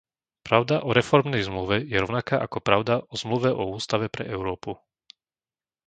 [0.47, 4.71] Pravda o reformnej zmluve je rovnaká ako pravda o Zmluve o Ústave pre Európu.